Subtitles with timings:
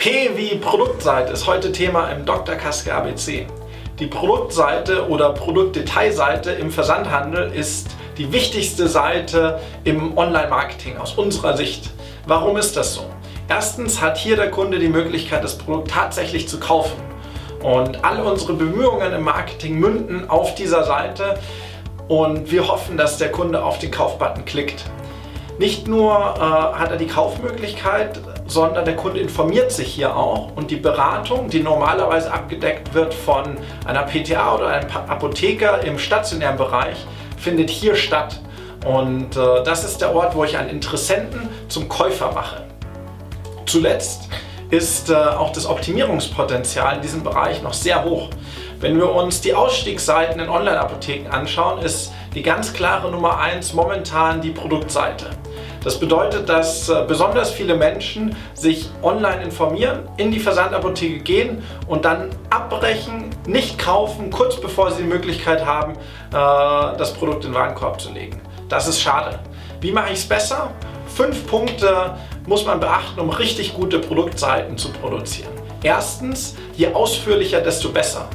[0.00, 2.54] P wie Produktseite ist heute Thema im Dr.
[2.54, 3.46] Kaske ABC.
[3.98, 11.90] Die Produktseite oder Produktdetailseite im Versandhandel ist die wichtigste Seite im Online-Marketing aus unserer Sicht.
[12.26, 13.02] Warum ist das so?
[13.46, 16.96] Erstens hat hier der Kunde die Möglichkeit, das Produkt tatsächlich zu kaufen.
[17.62, 21.38] Und alle unsere Bemühungen im Marketing münden auf dieser Seite
[22.08, 24.82] und wir hoffen, dass der Kunde auf den Kaufbutton klickt.
[25.60, 30.70] Nicht nur äh, hat er die Kaufmöglichkeit, sondern der Kunde informiert sich hier auch und
[30.70, 36.96] die Beratung, die normalerweise abgedeckt wird von einer PTA oder einem Apotheker im stationären Bereich,
[37.36, 38.40] findet hier statt.
[38.86, 42.64] Und äh, das ist der Ort, wo ich einen Interessenten zum Käufer mache.
[43.66, 44.30] Zuletzt
[44.70, 48.30] ist äh, auch das Optimierungspotenzial in diesem Bereich noch sehr hoch.
[48.80, 54.40] Wenn wir uns die Ausstiegsseiten in Online-Apotheken anschauen, ist die ganz klare Nummer 1 momentan
[54.40, 55.26] die Produktseite.
[55.82, 62.04] Das bedeutet, dass äh, besonders viele Menschen sich online informieren, in die Versandapotheke gehen und
[62.04, 65.96] dann abbrechen, nicht kaufen, kurz bevor sie die Möglichkeit haben, äh,
[66.32, 68.40] das Produkt in den Warenkorb zu legen.
[68.68, 69.38] Das ist schade.
[69.80, 70.70] Wie mache ich es besser?
[71.06, 72.14] Fünf Punkte
[72.46, 75.50] muss man beachten, um richtig gute Produktseiten zu produzieren.
[75.82, 78.28] Erstens, je ausführlicher, desto besser.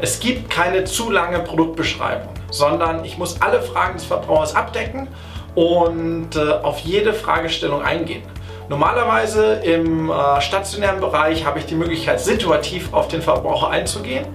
[0.00, 5.08] Es gibt keine zu lange Produktbeschreibung, sondern ich muss alle Fragen des Verbrauchers abdecken
[5.54, 8.22] und äh, auf jede Fragestellung eingehen.
[8.68, 14.26] Normalerweise im äh, stationären Bereich habe ich die Möglichkeit, situativ auf den Verbraucher einzugehen.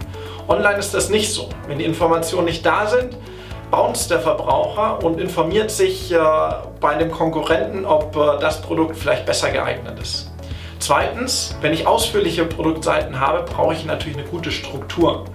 [0.48, 1.50] Online ist das nicht so.
[1.68, 3.18] Wenn die Informationen nicht da sind,
[3.72, 6.18] bounced der Verbraucher und informiert sich äh,
[6.80, 10.32] bei dem Konkurrenten, ob äh, das Produkt vielleicht besser geeignet ist.
[10.80, 15.26] Zweitens, wenn ich ausführliche Produktseiten habe, brauche ich natürlich eine gute Struktur.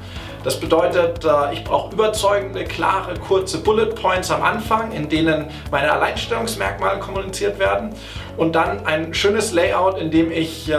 [0.45, 5.91] Das bedeutet, äh, ich brauche überzeugende, klare, kurze Bullet Points am Anfang, in denen meine
[5.91, 7.95] Alleinstellungsmerkmale kommuniziert werden
[8.36, 10.77] und dann ein schönes Layout, in dem ich äh,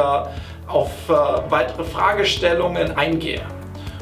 [0.67, 1.13] auf äh,
[1.49, 3.41] weitere Fragestellungen eingehe.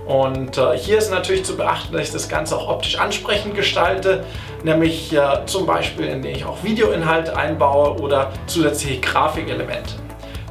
[0.05, 4.25] Und hier ist natürlich zu beachten, dass ich das Ganze auch optisch ansprechend gestalte,
[4.61, 9.93] nämlich zum Beispiel, indem ich auch Videoinhalte einbaue oder zusätzliche Grafikelemente.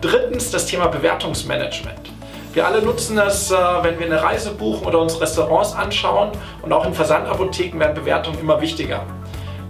[0.01, 2.12] Drittens das Thema Bewertungsmanagement.
[2.53, 6.71] Wir alle nutzen das, äh, wenn wir eine Reise buchen oder uns Restaurants anschauen und
[6.71, 9.07] auch in Versandapotheken werden Bewertungen immer wichtiger.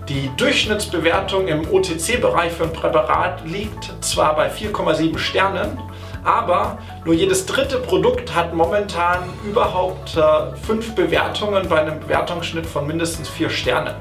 [0.09, 5.78] Die Durchschnittsbewertung im OTC-Bereich für ein Präparat liegt zwar bei 4,7 Sternen,
[6.25, 12.88] aber nur jedes dritte Produkt hat momentan überhaupt äh, fünf Bewertungen bei einem Bewertungsschnitt von
[12.88, 13.94] mindestens vier Sternen.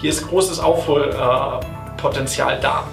[0.00, 2.84] Hier ist großes Aufholpotenzial äh, da.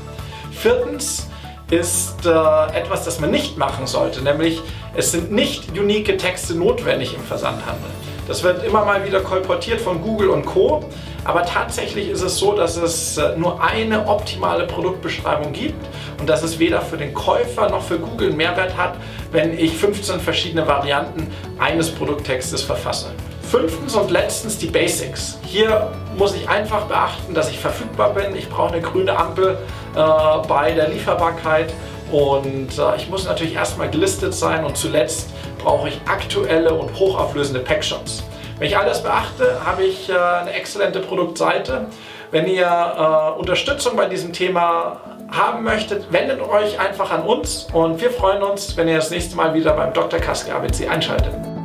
[0.52, 1.30] Viertens,
[1.70, 4.62] ist äh, etwas, das man nicht machen sollte, nämlich
[4.96, 7.90] es sind nicht unique Texte notwendig im Versandhandel.
[8.28, 10.84] Das wird immer mal wieder kolportiert von Google und Co.
[11.24, 15.86] Aber tatsächlich ist es so, dass es äh, nur eine optimale Produktbeschreibung gibt
[16.20, 18.96] und dass es weder für den Käufer noch für Google Mehrwert hat,
[19.32, 21.28] wenn ich 15 verschiedene Varianten
[21.60, 23.12] eines Produkttextes verfasse.
[23.50, 25.40] Fünftens und letztens die Basics.
[25.46, 28.36] Hier muss ich einfach beachten, dass ich verfügbar bin.
[28.36, 29.58] Ich brauche eine grüne Ampel
[29.96, 31.74] äh, bei der Lieferbarkeit
[32.12, 35.30] und äh, ich muss natürlich erstmal gelistet sein und zuletzt
[35.64, 38.24] brauche ich aktuelle und hochauflösende Packshots.
[38.60, 41.86] Wenn ich all das beachte, habe ich äh, eine exzellente Produktseite.
[42.32, 45.00] Wenn ihr äh, Unterstützung bei diesem Thema
[45.32, 49.38] haben möchtet, wendet euch einfach an uns und wir freuen uns, wenn ihr das nächste
[49.38, 50.20] Mal wieder beim Dr.
[50.20, 51.57] Kaske ABC einschaltet.